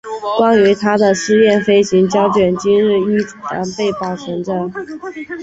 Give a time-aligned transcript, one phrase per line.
[0.35, 4.67] 关于他的试验飞行胶卷今日依然被保存着。